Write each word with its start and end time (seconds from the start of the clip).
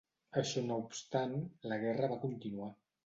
Això 0.41 0.61
no 0.69 0.77
obstant, 0.83 1.35
la 1.73 1.79
guerra 1.85 2.11
va 2.15 2.19
continuar. 2.25 2.73